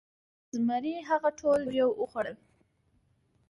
[0.55, 2.37] زمري هغه ټول یو یو وخوړل.